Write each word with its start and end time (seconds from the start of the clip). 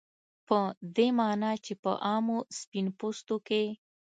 په 0.47 0.59
دې 0.95 1.07
معنا 1.19 1.51
چې 1.65 1.73
په 1.83 1.91
عامو 2.11 2.37
سپین 2.59 2.85
پوستو 2.99 3.35
کې 3.47 3.63